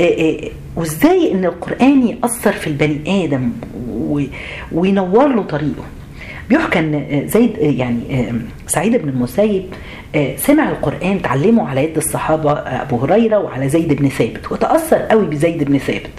آه 0.00 0.04
آه 0.04 0.50
وإزاي 0.76 1.32
إن 1.32 1.44
القرآن 1.44 2.06
يأثر 2.08 2.52
في 2.52 2.66
البني 2.66 3.24
آدم 3.24 3.52
وينور 4.72 5.28
له 5.28 5.42
طريقه. 5.42 5.84
بيحكى 6.52 6.78
إن 6.78 7.22
زيد 7.28 7.56
يعني 7.58 8.32
سعيد 8.66 8.96
بن 8.96 9.08
المسيب 9.08 9.64
سمع 10.36 10.70
القرآن 10.70 11.22
تعلمه 11.22 11.68
على 11.68 11.84
يد 11.84 11.96
الصحابة 11.96 12.52
أبو 12.52 12.96
هريرة 12.96 13.38
وعلى 13.38 13.68
زيد 13.68 13.92
بن 13.92 14.08
ثابت 14.08 14.52
وتأثر 14.52 14.96
قوي 14.96 15.26
بزيد 15.26 15.64
بن 15.64 15.78
ثابت. 15.78 16.10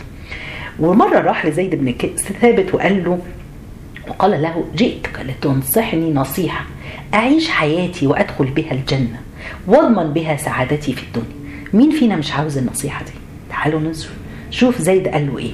ومرة 0.79 1.19
راح 1.19 1.45
لزيد 1.45 1.75
بن 1.75 1.93
ثابت 2.41 2.73
وقال 2.73 3.03
له 3.03 3.19
وقال 4.07 4.41
له 4.41 4.63
جئتك 4.75 5.19
لتنصحني 5.19 6.13
نصيحة 6.13 6.65
أعيش 7.13 7.49
حياتي 7.49 8.07
وأدخل 8.07 8.45
بها 8.45 8.71
الجنة 8.71 9.19
واضمن 9.67 10.13
بها 10.13 10.37
سعادتي 10.37 10.93
في 10.93 11.03
الدنيا. 11.03 11.63
مين 11.73 11.91
فينا 11.91 12.15
مش 12.15 12.33
عاوز 12.33 12.57
النصيحة 12.57 13.05
دي؟ 13.05 13.11
تعالوا 13.49 13.79
نشوف 13.79 14.11
شوف 14.51 14.81
زيد 14.81 15.07
قال 15.07 15.27
له 15.27 15.37
إيه. 15.37 15.51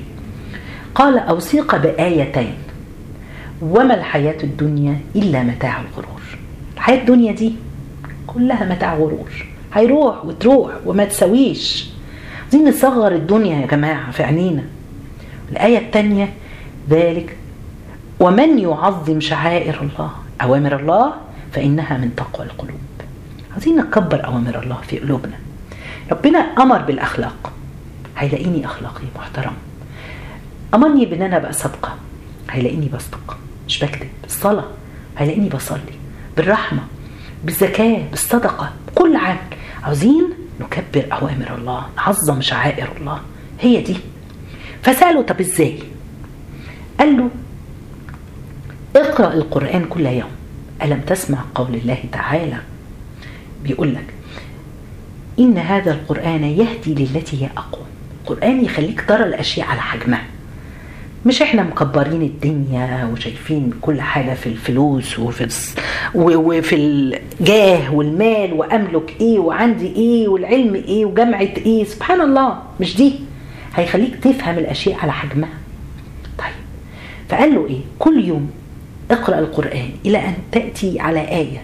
قال 0.95 1.17
أوصيك 1.19 1.75
بآيتين. 1.75 2.53
وما 3.61 3.93
الحياة 3.93 4.43
الدنيا 4.43 4.99
إلا 5.15 5.43
متاع 5.43 5.81
الغرور. 5.81 6.21
الحياة 6.75 6.97
الدنيا 6.97 7.31
دي 7.31 7.53
كلها 8.27 8.65
متاع 8.65 8.95
غرور. 8.95 9.45
هيروح 9.73 10.25
وتروح 10.25 10.71
وما 10.85 11.05
تسويش 11.05 11.89
عايزين 12.41 12.69
نصغر 12.69 13.11
الدنيا 13.11 13.61
يا 13.61 13.67
جماعة 13.67 14.11
في 14.11 14.23
عينينا. 14.23 14.63
الآية 15.51 15.77
الثانية 15.77 16.33
ذلك 16.89 17.37
ومن 18.19 18.59
يعظم 18.59 19.19
شعائر 19.19 19.81
الله 19.81 20.11
أوامر 20.41 20.79
الله 20.79 21.13
فإنها 21.51 21.97
من 21.97 22.15
تقوى 22.15 22.45
القلوب. 22.45 22.79
عايزين 23.53 23.75
نكبر 23.75 24.25
أوامر 24.25 24.63
الله 24.63 24.77
في 24.87 24.99
قلوبنا. 24.99 25.35
ربنا 26.11 26.39
أمر 26.39 26.81
بالأخلاق. 26.81 27.51
هيلاقيني 28.17 28.65
أخلاقي 28.65 29.03
محترم. 29.15 29.53
أمرني 30.73 31.05
بأن 31.05 31.21
أنا 31.21 31.37
أبقى 31.37 31.53
صادقة. 31.53 31.95
هيلاقيني 32.49 32.89
بصدق. 32.93 33.37
مش 33.69 33.83
بكذب 33.83 34.09
الصلاة 34.25 34.65
هيلاقيني 35.17 35.49
بصلي 35.49 35.95
بالرحمة 36.38 36.81
بالزكاة 37.43 38.01
بالصدقة 38.09 38.71
بكل 38.88 39.15
عمل 39.15 39.38
عاوزين 39.83 40.29
نكبر 40.59 41.05
أوامر 41.11 41.55
الله 41.57 41.85
نعظم 41.97 42.41
شعائر 42.41 42.89
الله. 42.99 43.21
هي 43.59 43.81
دي. 43.81 43.97
فسأله 44.83 45.21
طب 45.21 45.39
إزاي؟ 45.39 45.79
قال 46.99 47.17
له 47.17 47.29
اقرأ 48.95 49.33
القرآن 49.33 49.85
كل 49.85 50.05
يوم. 50.05 50.29
ألم 50.83 51.01
تسمع 51.01 51.38
قول 51.55 51.75
الله 51.75 52.03
تعالى؟ 52.11 52.57
بيقول 53.63 53.93
لك 53.93 54.13
إن 55.39 55.57
هذا 55.57 55.91
القرآن 55.91 56.43
يهدي 56.43 56.95
للتي 56.95 57.43
هي 57.43 57.49
أقوى 57.57 57.85
القرآن 58.21 58.65
يخليك 58.65 59.05
ترى 59.07 59.23
الأشياء 59.23 59.67
على 59.67 59.81
حجمها. 59.81 60.25
مش 61.25 61.41
إحنا 61.41 61.63
مكبرين 61.63 62.21
الدنيا 62.21 63.09
وشايفين 63.13 63.71
كل 63.81 64.01
حاجة 64.01 64.33
في 64.33 64.47
الفلوس 64.47 65.19
وفي. 65.19 65.47
وفي 66.15 66.75
الجاه 66.75 67.93
والمال 67.93 68.53
وأملك 68.53 69.15
إيه 69.21 69.39
وعندي 69.39 69.88
إيه 69.95 70.27
والعلم 70.27 70.75
إيه 70.75 71.05
وجامعة 71.05 71.39
إيه 71.41 71.83
سبحان 71.83 72.21
الله 72.21 72.59
مش 72.79 72.97
دي. 72.97 73.13
هيخليك 73.75 74.15
تفهم 74.15 74.57
الأشياء 74.57 74.99
على 74.99 75.11
حجمها. 75.11 75.49
طيب 76.38 76.47
فقال 77.29 77.55
له 77.55 77.67
إيه؟ 77.67 77.79
كل 77.99 78.25
يوم 78.27 78.51
اقرأ 79.11 79.39
القرآن 79.39 79.89
إلى 80.05 80.17
أن 80.17 80.33
تأتي 80.51 80.99
على 80.99 81.19
آية 81.19 81.61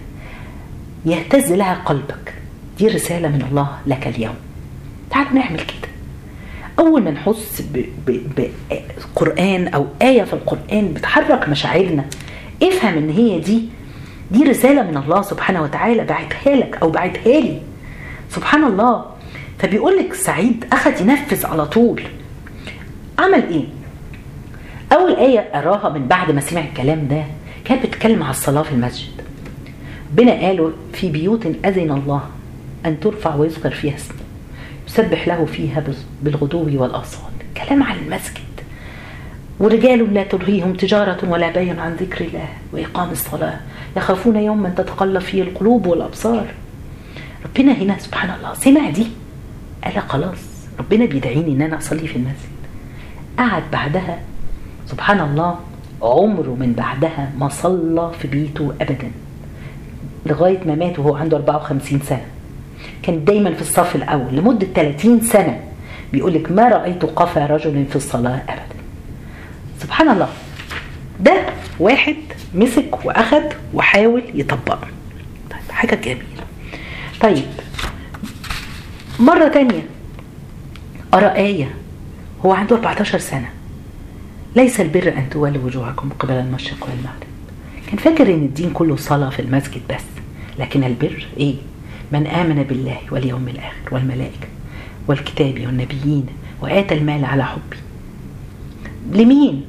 يهتز 1.06 1.52
لها 1.54 1.74
قلبك. 1.86 2.34
دي 2.78 2.88
رسالة 2.88 3.28
من 3.28 3.46
الله 3.52 3.68
لك 3.88 4.08
اليوم. 4.08 4.36
تعالوا 5.10 5.32
نعمل 5.34 5.60
كده. 5.60 5.85
أول 6.80 7.04
ما 7.04 7.12
نحس 7.12 7.64
بقرآن 8.08 9.68
أو 9.68 9.88
آية 10.02 10.24
في 10.24 10.34
القرآن 10.34 10.94
بتحرك 10.94 11.50
مشاعرنا 11.50 12.06
افهم 12.64 12.98
إن 12.98 13.10
هي 13.10 13.40
دي 13.40 13.66
دي 14.32 14.44
رسالة 14.44 14.84
من 14.84 14.98
الله 14.98 15.22
سبحانه 15.22 15.64
وتعالى 15.64 16.04
بعتها 16.04 16.56
لك 16.56 16.78
أو 16.82 16.90
بعتها 16.90 17.40
لي. 17.40 17.62
سبحان 18.30 18.64
الله. 18.64 19.06
فبيقول 19.60 19.98
لك 19.98 20.14
سعيد 20.14 20.66
أخذ 20.74 21.02
ينفذ 21.02 21.46
على 21.46 21.66
طول. 21.66 22.02
عمل 23.20 23.44
إيه؟ 23.50 23.64
أول 24.94 25.16
آية 25.16 25.40
أراها 25.40 25.90
من 25.90 26.08
بعد 26.08 26.32
ما 26.32 26.42
سمع 26.42 26.62
الكلام 26.62 27.08
ده 27.08 27.24
كانت 27.66 27.86
بتتكلم 27.86 28.24
على 28.24 28.32
الصلاة 28.32 28.62
في 28.62 28.72
المسجد. 28.72 29.12
ربنا 30.12 30.32
قالوا 30.32 30.72
في 30.94 31.10
بيوت 31.10 31.46
أذن 31.46 31.92
الله 31.92 32.22
أن 32.86 33.00
ترفع 33.00 33.36
ويذكر 33.36 33.72
فيها 33.72 33.96
اسمه 33.96 34.18
يسبح 34.88 35.28
له 35.28 35.46
فيها 35.46 35.84
بالغدو 36.22 36.82
والآصال. 36.82 37.32
كلام 37.58 37.84
عن 37.84 37.96
المسجد. 37.96 38.44
ورجال 39.60 40.14
لا 40.14 40.24
تلهيهم 40.24 40.74
تجارة 40.74 41.30
ولا 41.30 41.52
بيع 41.52 41.82
عن 41.82 41.96
ذكر 41.96 42.26
الله 42.26 42.48
وإقام 42.74 43.12
الصلاة. 43.12 43.60
يخافون 43.98 44.36
يوما 44.36 44.70
تتقلب 44.70 45.22
فيه 45.22 45.42
القلوب 45.42 45.88
والأبصار. 45.88 46.46
ربنا 47.46 47.74
هنا 47.74 48.00
سبحان 48.00 48.30
الله. 48.38 48.54
سمع 48.54 48.90
دي؟ 48.90 49.08
قال 49.84 50.02
خلاص. 50.10 50.38
ربنا 50.80 51.06
بيدعيني 51.06 51.52
إن 51.52 51.62
أنا 51.62 51.78
أصلي 51.78 52.08
في 52.08 52.16
المسجد. 52.16 52.56
قعد 53.38 53.64
بعدها. 53.72 54.20
سبحان 54.88 55.20
الله 55.20 55.60
عمره 56.02 56.58
من 56.60 56.74
بعدها 56.74 57.32
ما 57.38 57.50
صلى 57.50 58.12
في 58.20 58.28
بيته 58.28 58.74
ابدا. 58.82 59.12
لغاية 60.26 60.64
ما 60.66 60.76
مات 60.76 61.00
وهو 61.00 61.16
عنده 61.16 61.38
54 61.38 62.00
سنة. 62.00 62.26
كان 63.06 63.26
دايما 63.26 63.54
في 63.54 63.62
الصف 63.62 63.96
الأول 63.96 64.36
لمدة 64.36 64.68
30 64.76 65.22
سنة 65.22 65.60
بيقول 66.14 66.34
لك 66.34 66.52
ما 66.52 66.70
رأيت 66.70 67.06
قفا 67.06 67.46
رجل 67.46 67.86
في 67.90 67.96
الصلاة 67.96 68.42
ابدا. 68.50 68.76
سبحان 69.80 70.10
الله. 70.10 70.30
ده 71.20 71.46
واحد 71.80 72.16
مسك 72.56 73.06
وأخد 73.06 73.44
وحاول 73.74 74.24
يطبقه. 74.34 74.88
طيب 75.52 75.72
حاجة 75.72 75.96
جميلة. 75.96 76.46
طيب 77.22 77.46
مرة 79.20 79.48
تانية. 79.48 79.82
قرأ 81.12 81.36
آية 81.36 81.76
هو 82.46 82.54
عنده 82.54 82.76
14 82.76 83.20
سنة. 83.20 83.50
ليس 84.56 84.82
البر 84.82 85.14
أن 85.18 85.30
تولوا 85.30 85.64
وجوهكم 85.66 86.10
قبل 86.20 86.34
المشرق 86.34 86.84
والمغرب. 86.84 87.24
كان 87.88 87.98
فاكر 87.98 88.34
إن 88.34 88.44
الدين 88.44 88.70
كله 88.70 88.96
صلاة 88.96 89.30
في 89.30 89.42
المسجد 89.42 89.82
بس 89.90 90.04
لكن 90.60 90.84
البر 90.84 91.26
إيه؟ 91.38 91.56
من 92.12 92.28
آمن 92.28 92.64
بالله 92.64 92.98
واليوم 93.12 93.48
الآخر 93.48 93.76
والملائكة 93.92 94.48
والكتاب 95.08 95.66
والنبيين 95.66 96.26
وآتى 96.62 96.96
المال 96.96 97.26
على 97.26 97.46
حبه 97.46 97.78
لمين؟ 99.12 99.66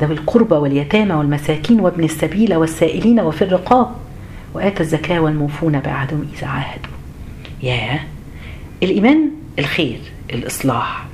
ذوي 0.00 0.12
القربى 0.12 0.54
واليتامى 0.54 1.12
والمساكين 1.14 1.80
وابن 1.80 2.04
السبيل 2.04 2.54
والسائلين 2.54 3.20
وفي 3.20 3.42
الرقاب. 3.42 3.90
وآتى 4.54 4.82
الزكاة 4.82 5.20
والموفون 5.20 5.80
بعهدهم 5.80 6.28
إذا 6.38 6.46
عاهدوا. 6.46 6.92
ياه 7.62 8.00
الإيمان 8.82 9.30
الخير 9.58 10.00
الإصلاح. 10.32 11.06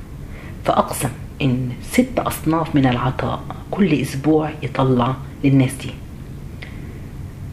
فأقسم 0.64 1.08
إن 1.42 1.70
ست 1.90 2.18
أصناف 2.18 2.74
من 2.74 2.86
العطاء 2.86 3.42
كل 3.70 3.92
أسبوع 4.00 4.50
يطلع 4.62 5.14
للناس 5.44 5.72
دي. 5.74 5.90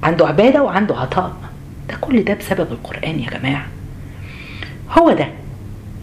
عنده 0.04 0.28
عبادة 0.28 0.64
وعنده 0.64 0.96
عطاء. 0.96 1.34
ده 1.90 1.96
كل 2.02 2.24
ده 2.24 2.34
بسبب 2.34 2.72
القرآن 2.72 3.20
يا 3.20 3.30
جماعة. 3.30 3.66
هو 4.92 5.12
ده. 5.12 5.28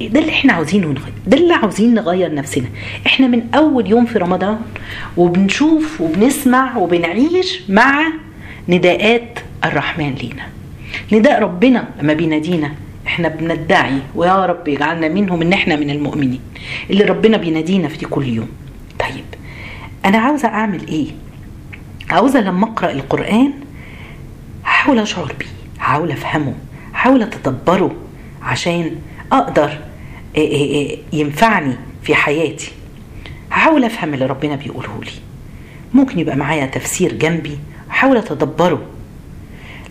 ده 0.00 0.20
اللي 0.20 0.32
إحنا 0.32 0.52
عاوزينه 0.52 0.86
نغير. 0.86 1.12
ده 1.26 1.36
اللي 1.36 1.54
عاوزين 1.54 1.94
نغير 1.94 2.34
نفسنا. 2.34 2.66
إحنا 3.06 3.26
من 3.26 3.42
أول 3.54 3.90
يوم 3.90 4.06
في 4.06 4.18
رمضان 4.18 4.58
وبنشوف 5.16 6.00
وبنسمع 6.00 6.76
وبنعيش 6.76 7.62
مع 7.70 8.06
نداءات 8.68 9.38
الرحمن 9.64 10.14
لينا. 10.14 10.42
نداء 11.12 11.42
ربنا 11.42 11.88
لما 12.02 12.12
بينادينا 12.12 12.72
إحنا 13.06 13.28
بندعي 13.28 13.98
ويا 14.14 14.46
رب 14.46 14.68
يجعلنا 14.68 15.08
منهم 15.08 15.42
إن 15.42 15.52
إحنا 15.52 15.76
من 15.76 15.90
المؤمنين. 15.90 16.40
اللي 16.90 17.04
ربنا 17.04 17.36
بينادينا 17.36 17.88
في 17.88 18.06
كل 18.06 18.28
يوم. 18.28 18.48
طيب 18.98 19.24
أنا 20.04 20.18
عاوزة 20.18 20.48
أعمل 20.48 20.88
إيه؟ 20.88 21.06
عاوزة 22.10 22.40
لما 22.40 22.64
أقرأ 22.66 22.90
القرآن 22.92 23.52
هحاول 24.64 24.98
أشعر 24.98 25.32
بيه. 25.38 25.55
هحاول 25.78 26.10
أفهمه 26.12 26.54
هحاول 26.94 27.22
أتدبره 27.22 27.94
عشان 28.42 28.90
أقدر 29.32 29.78
ينفعني 31.12 31.74
في 32.02 32.14
حياتي. 32.14 32.72
هحاول 33.50 33.84
أفهم 33.84 34.14
اللي 34.14 34.26
ربنا 34.26 34.56
بيقوله 34.56 35.00
لي. 35.02 35.10
ممكن 35.94 36.18
يبقى 36.18 36.36
معايا 36.36 36.66
تفسير 36.66 37.12
جنبي 37.12 37.58
احاول 37.90 38.16
أتدبره. 38.16 38.82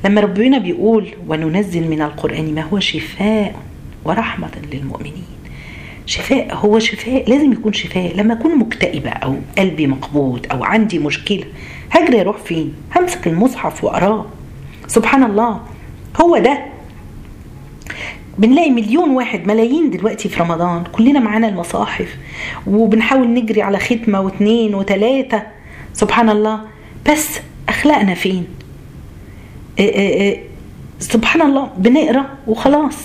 لما 0.06 0.22
ربنا 0.22 0.58
بيقول 0.58 1.08
وننزل 1.28 1.90
من 1.90 2.02
القرآن 2.02 2.56
ما 2.56 2.62
هو 2.62 2.80
شفاء 2.80 3.56
ورحمة 4.06 4.52
للمؤمنين. 4.74 5.26
شفاء 6.06 6.56
هو 6.56 6.80
شفاء 6.80 7.30
لازم 7.30 7.52
يكون 7.52 7.74
شفاء. 7.74 8.16
لما 8.16 8.34
أكون 8.34 8.58
مكتئبة 8.60 9.10
أو 9.10 9.36
قلبي 9.58 9.88
مقبوض 9.88 10.46
أو 10.52 10.64
عندي 10.64 11.00
مشكلة 11.00 11.44
هجري 11.92 12.22
أروح 12.22 12.38
فين؟ 12.38 12.74
همسك 12.96 13.28
المصحف 13.28 13.84
وأقراه. 13.84 14.26
سبحان 14.88 15.24
الله. 15.24 15.62
هو 16.22 16.38
ده. 16.38 16.66
بنلاقي 18.38 18.70
مليون 18.70 19.10
واحد 19.10 19.48
ملايين 19.48 19.90
دلوقتي 19.90 20.30
في 20.30 20.40
رمضان. 20.40 20.84
كلنا 20.92 21.20
معانا 21.20 21.48
المصاحف. 21.50 22.18
وبنحاول 22.68 23.34
نجري 23.34 23.62
على 23.62 23.80
ختمة 23.80 24.22
واثنين 24.22 24.76
وثلاثة 24.76 25.44
سبحان 25.94 26.30
الله. 26.30 26.60
بس 27.12 27.40
أخلاقنا 27.70 28.14
فين؟ 28.14 28.48
إيه 29.80 29.96
إيه 29.96 30.44
سبحان 31.00 31.42
الله. 31.42 31.70
بنقرأ 31.78 32.26
وخلاص. 32.48 32.98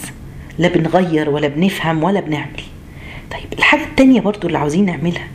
لا 0.59 0.68
بنغير 0.68 1.31
ولا 1.31 1.49
بنفهم 1.49 2.03
ولا 2.03 2.20
بنعمل. 2.20 2.62
طيب 3.31 3.59
الحاجة 3.59 3.85
التانية 3.85 4.20
برضو 4.20 4.46
اللي 4.46 4.59
عاوزين 4.59 4.85
نعملها. 4.85 5.29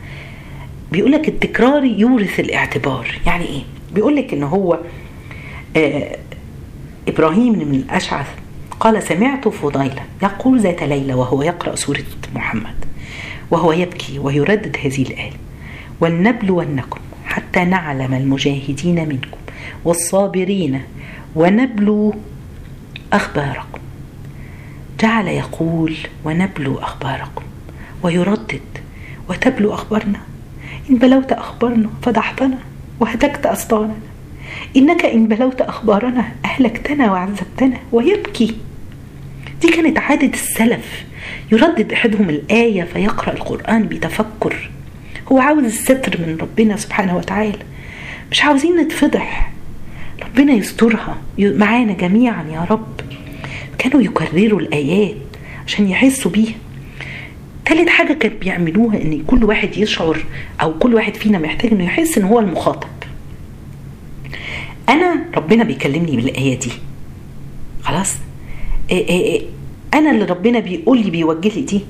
بيقولك 0.92 1.28
التكرار 1.28 1.84
يورث 1.84 2.40
الاعتبار. 2.40 3.20
يعني 3.26 3.44
إيه؟ 3.44 3.62
بيقولك 3.94 4.34
إن 4.34 4.42
هو 4.42 4.78
إبراهيم 7.08 7.52
من 7.52 7.74
الأشعث 7.74 8.26
قال 8.80 9.02
سمعت 9.02 9.48
فضيلة 9.48 10.02
يقول 10.22 10.60
ذات 10.60 10.82
ليلة 10.82 11.14
وهو 11.14 11.42
يقرأ 11.42 11.74
سورة 11.74 12.04
محمد 12.34 12.84
وهو 13.50 13.72
يبكي 13.72 14.18
ويردد 14.18 14.76
هذه 14.84 15.02
الآية. 15.02 15.32
ولنبلونكم 16.00 17.00
حتى 17.26 17.64
نعلم 17.64 18.14
المجاهدين 18.14 19.08
منكم 19.08 19.38
والصابرين 19.84 20.82
ونبلو 21.36 22.14
أخباركم. 23.12 23.78
جعل 25.00 25.28
يقول 25.28 25.96
ونبلو 26.24 26.78
أخباركم 26.78 27.42
ويردد 28.02 28.60
وتبلو 29.28 29.74
أخبارنا. 29.74 30.20
إن 30.90 30.96
بلوت 30.96 31.32
أخبارنا 31.32 31.90
فضحتنا 32.02 32.58
وهتكت 33.00 33.46
أستارنا 33.46 33.94
إنك 34.76 35.04
إن 35.04 35.28
بلوت 35.28 35.60
أخبارنا 35.60 36.32
أهلكتنا 36.44 37.12
وعذبتنا 37.12 37.76
ويبكي. 37.92 38.56
دي 39.60 39.68
كانت 39.68 39.98
عادة 39.98 40.32
السلف. 40.34 41.04
يردد 41.52 41.92
أحدهم 41.92 42.30
الآية 42.30 42.82
فيقرأ 42.82 43.32
القرآن 43.32 43.82
بتفكر. 43.82 44.70
هو 45.32 45.38
عاوز 45.38 45.64
الستر 45.64 46.20
من 46.20 46.38
ربنا 46.40 46.76
سبحانه 46.76 47.16
وتعالى. 47.16 47.58
مش 48.30 48.42
عاوزين 48.44 48.76
نتفضح. 48.76 49.52
ربنا 50.22 50.52
يسترها. 50.52 51.16
معانا 51.38 51.92
جميعا 51.92 52.44
يا 52.52 52.66
رب. 52.70 53.00
كانوا 53.78 54.02
يكرروا 54.02 54.60
الآيات 54.60 55.16
عشان 55.66 55.88
يحسوا 55.88 56.30
بيها. 56.30 56.54
تالت 57.64 57.88
حاجة 57.88 58.12
كانوا 58.12 58.38
بيعملوها 58.38 59.02
إن 59.02 59.22
كل 59.26 59.44
واحد 59.44 59.76
يشعر 59.76 60.24
أو 60.62 60.78
كل 60.78 60.94
واحد 60.94 61.14
فينا 61.14 61.38
محتاج 61.38 61.72
إنه 61.72 61.84
يحس 61.84 62.18
إن 62.18 62.24
هو 62.24 62.40
المخاطب. 62.40 62.88
أنا 64.88 65.16
ربنا 65.36 65.64
بيكلمني 65.64 66.16
بالآية 66.16 66.58
دي. 66.58 66.72
خلاص؟ 67.82 68.14
إيه 68.90 69.08
إيه 69.08 69.22
إيه. 69.24 69.42
أنا 69.94 70.10
اللي 70.10 70.24
ربنا 70.24 70.58
بيقول 70.58 71.00
لي 71.02 71.10
بيوجه 71.10 71.48
لي 71.48 71.62
دي. 71.62 71.80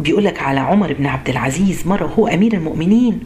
بيقول 0.00 0.24
لك 0.24 0.42
على 0.42 0.60
عمر 0.60 0.92
بن 0.92 1.06
عبد 1.06 1.28
العزيز 1.28 1.86
مرة 1.86 2.06
هو 2.18 2.26
أمير 2.28 2.52
المؤمنين 2.54 3.20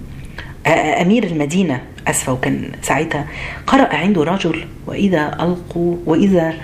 أمير 1.02 1.24
المدينة 1.24 1.82
آسفة 2.06 2.32
وكان 2.32 2.70
ساعتها 2.82 3.26
قرأ 3.66 3.96
عنده 3.96 4.24
رجل 4.24 4.64
وإذا 4.86 5.36
ألقوا 5.42 5.96
وإذا 6.06 6.54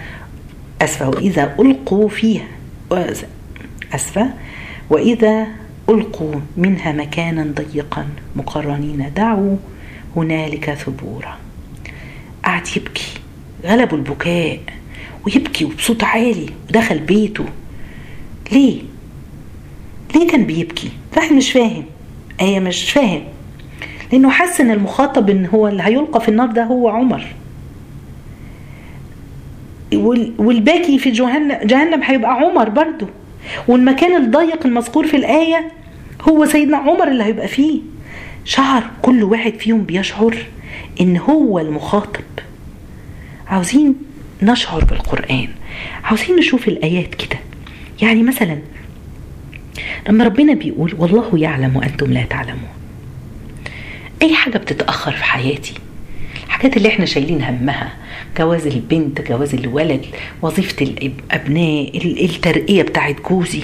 آسفة 0.82 1.08
وإذا 1.08 1.54
ألقوا 1.60 2.08
فيها 2.08 2.46
آسفة 3.94 4.30
وإذا 4.90 5.46
ألقوا 5.88 6.34
منها 6.56 6.92
مكانا 6.92 7.52
ضيقا 7.54 8.06
مقرنين 8.36 9.10
دعوا 9.16 9.56
هنالك 10.16 10.74
ثبورا. 10.74 11.36
قعد 12.44 12.68
يبكي 12.76 13.06
غلبه 13.64 13.96
البكاء 13.96 14.60
ويبكي 15.26 15.64
وبصوت 15.64 16.04
عالي 16.04 16.46
ودخل 16.68 16.98
بيته. 16.98 17.44
ليه؟ 18.52 18.82
ليه 20.14 20.28
كان 20.28 20.44
بيبكي؟ 20.44 20.90
الواحد 21.12 21.32
مش 21.32 21.52
فاهم. 21.52 21.84
إيه 22.40 22.60
مش 22.60 22.90
فاهم. 22.90 23.22
لأنه 24.12 24.30
حس 24.30 24.60
إن 24.60 24.70
المخاطب 24.70 25.30
إن 25.30 25.46
هو 25.46 25.68
اللي 25.68 25.82
هيلقى 25.82 26.20
في 26.20 26.28
النار 26.28 26.46
ده 26.46 26.64
هو 26.64 26.88
عمر. 26.88 27.24
والباقي 30.38 30.98
في 30.98 31.10
جهنم 31.10 31.58
جهنم 31.64 32.02
هيبقى 32.02 32.32
عمر 32.32 32.68
برضه. 32.68 33.08
والمكان 33.68 34.22
الضيق 34.22 34.66
المذكور 34.66 35.06
في 35.06 35.16
الآية 35.16 35.72
هو 36.28 36.44
سيدنا 36.44 36.76
عمر 36.76 37.08
اللي 37.08 37.24
هيبقى 37.24 37.48
فيه. 37.48 37.80
شعر 38.44 38.82
كل 39.02 39.22
واحد 39.22 39.52
فيهم 39.54 39.82
بيشعر. 39.82 40.36
إن 41.00 41.16
هو 41.16 41.58
المخاطب. 41.58 42.24
عاوزين 43.46 43.94
نشعر 44.42 44.84
بالقرآن. 44.84 45.48
عاوزين 46.04 46.36
نشوف 46.36 46.68
الآيات 46.68 47.14
كده. 47.14 47.38
يعني 48.02 48.22
مثلا 48.22 48.58
لما 50.08 50.24
ربنا 50.24 50.54
بيقول 50.54 50.94
والله 50.98 51.38
يعلم 51.38 51.76
وأنتم 51.76 52.12
لا 52.12 52.22
تعلمون. 52.22 52.68
أي 54.22 54.34
حاجة 54.34 54.58
بتتأخر 54.58 55.12
في 55.12 55.24
حياتي. 55.24 55.74
الحاجات 56.46 56.76
اللي 56.76 56.88
إحنا 56.88 57.04
شايلين 57.04 57.42
همها. 57.42 57.92
جواز 58.38 58.66
البنت 58.66 59.20
جواز 59.20 59.54
الولد 59.54 60.04
وظيفة 60.42 60.86
الأبناء 60.86 61.96
الترقية 62.24 62.82
بتاعت 62.82 63.16
جوزي. 63.30 63.62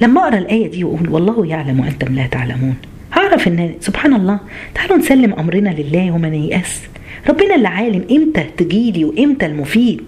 لما 0.00 0.20
أقرأ 0.20 0.38
الآية 0.38 0.70
دي 0.70 0.84
وأقول 0.84 1.08
والله 1.08 1.46
يعلم 1.46 1.80
وأنتم 1.80 2.14
لا 2.14 2.26
تعلمون. 2.26 2.76
هعرف 3.12 3.48
إن 3.48 3.74
سبحان 3.80 4.14
الله 4.14 4.38
تعالوا 4.74 4.96
نسلم 4.96 5.32
أمرنا 5.32 5.68
لله 5.68 6.10
وما 6.10 6.28
نيأس 6.28 6.82
ربنا 7.28 7.54
اللي 7.54 7.68
عالم 7.68 8.04
إمتى 8.10 8.44
تجيلي 8.56 9.04
وإمتى 9.04 9.46
المفيد. 9.46 10.00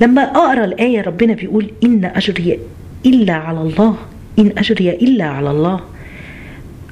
لما 0.00 0.22
أقرأ 0.22 0.64
الآية 0.64 1.02
ربنا 1.02 1.32
بيقول 1.32 1.70
إن 1.84 2.04
أجري 2.04 2.58
إلا 3.06 3.32
على 3.32 3.60
الله 3.60 3.96
إن 4.38 4.52
أجري 4.58 4.90
إلا 4.90 5.24
على 5.24 5.50
الله. 5.50 5.80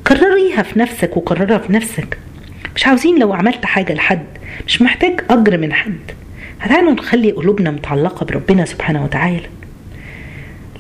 كرريها 0.07 0.63
في 0.63 0.79
نفسك 0.79 1.17
وكررها 1.17 1.59
في 1.59 1.73
نفسك. 1.73 2.19
مش 2.77 2.87
عاوزين 2.87 3.19
لو 3.19 3.33
عملت 3.33 3.65
حاجة 3.65 3.93
لحد 3.93 4.27
مش 4.67 4.83
محتاج 4.83 5.21
أجر 5.31 5.59
من 5.59 5.73
حد. 5.73 6.01
تعالوا 6.69 6.93
نخلي 6.93 7.31
قلوبنا 7.31 7.71
متعلقة 7.71 8.27
بربنا 8.27 8.65
سبحانه 8.65 9.05
وتعالى. 9.05 9.49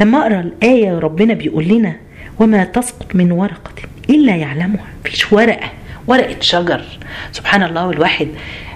لما 0.00 0.22
أقرأ 0.22 0.40
الآية 0.40 0.98
ربنا 0.98 1.34
بيقول 1.34 1.68
لنا 1.68 1.96
وما 2.38 2.64
تسقط 2.64 3.14
من 3.14 3.32
ورقة 3.32 3.72
إلا 4.10 4.36
يعلمها. 4.36 4.86
مفيش 5.04 5.32
ورقة 5.32 5.70
ورقة 6.06 6.40
شجر. 6.40 6.84
سبحان 7.32 7.62
الله 7.62 7.86
والواحد 7.86 8.28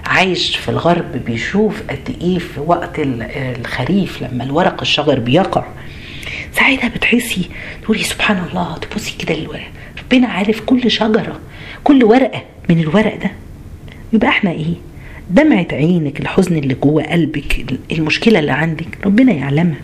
عايش 0.05 0.55
في 0.57 0.69
الغرب 0.69 1.11
بيشوف 1.25 1.81
قد 1.89 2.15
إيه 2.21 2.39
في 2.39 2.59
وقت 2.59 2.91
الخريف 2.99 4.21
لما 4.21 4.43
الورق 4.43 4.81
الشجر 4.81 5.19
بيقع. 5.19 5.65
ساعتها 6.53 6.87
بتحسي 6.87 7.49
تقولي 7.83 8.03
سبحان 8.03 8.43
الله 8.49 8.77
تبصي 8.77 9.17
كده 9.17 9.35
الورق 9.35 9.67
ربنا 10.03 10.27
عارف 10.27 10.61
كل 10.61 10.91
شجرة 10.91 11.39
كل 11.83 12.03
ورقة 12.03 12.43
من 12.69 12.79
الورق 12.79 13.15
ده. 13.23 13.31
يبقى 14.13 14.29
إحنا 14.29 14.51
إيه؟ 14.51 14.73
دمعة 15.29 15.67
عينك 15.71 16.19
الحزن 16.21 16.55
اللي 16.57 16.73
جوه 16.73 17.03
قلبك 17.03 17.65
المشكلة 17.91 18.39
اللي 18.39 18.51
عندك 18.51 18.87
ربنا 19.05 19.33
يعلمها. 19.33 19.77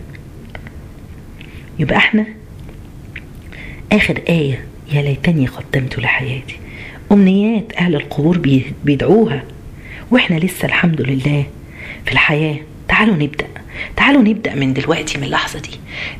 يبقى 1.78 1.96
إحنا 1.96 2.26
آخر 3.92 4.20
آية 4.28 4.64
يا 4.92 5.02
ليتني 5.02 5.46
قدمت 5.46 5.98
لحياتي. 5.98 6.58
أمنيات 7.12 7.72
أهل 7.78 7.94
القبور 7.94 8.64
بيدعوها. 8.84 9.44
وإحنا 10.10 10.36
لسه 10.36 10.64
الحمد 10.66 11.00
لله 11.00 11.46
في 12.06 12.12
الحياة. 12.12 12.56
تعالوا 12.88 13.14
نبدأ. 13.14 13.46
تعالوا 13.96 14.22
نبدأ 14.22 14.54
من 14.54 14.72
دلوقتي 14.72 15.18
من 15.18 15.24
اللحظة 15.24 15.58
دي. 15.58 15.70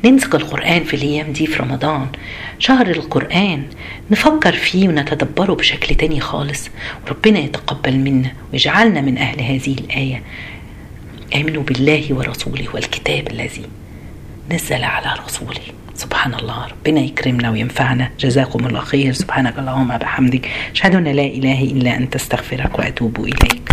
نمسك 0.09 0.35
القرآن 0.35 0.83
في 0.83 0.93
الأيام 0.93 1.31
دي 1.31 1.47
في 1.47 1.63
رمضان. 1.63 2.07
شهر 2.59 2.87
القرآن 2.87 3.63
نفكر 4.11 4.51
فيه 4.51 4.87
ونتدبره 4.87 5.53
بشكل 5.53 5.95
تاني 5.95 6.19
خالص. 6.19 6.69
وربنا 7.05 7.39
يتقبل 7.39 7.97
منا 7.97 8.31
ويجعلنا 8.53 9.01
من 9.01 9.17
أهل 9.17 9.41
هذه 9.41 9.75
الآية. 9.79 10.23
آمنوا 11.35 11.63
بالله 11.63 12.07
ورسوله 12.09 12.65
والكتاب 12.73 13.31
الذي 13.31 13.65
نزل 14.51 14.83
على 14.83 15.19
رسوله. 15.25 15.61
سبحان 15.95 16.33
الله 16.33 16.67
ربنا 16.67 17.01
يكرمنا 17.01 17.49
وينفعنا. 17.49 18.09
جزاكم 18.19 18.65
الله 18.65 18.79
خير. 18.79 19.13
سبحانك 19.13 19.59
اللهم 19.59 19.97
بحمدك 19.97 20.49
أشهد 20.75 20.95
أن 20.95 21.03
لا 21.03 21.25
إله 21.25 21.63
إلا 21.63 21.97
أنت 21.97 22.15
أستغفرك 22.15 22.79
وأتوب 22.79 23.19
إليك. 23.19 23.61